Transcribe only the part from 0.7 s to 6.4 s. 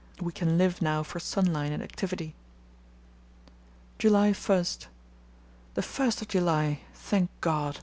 now for sunlight and activity. "July 1.—The 1st of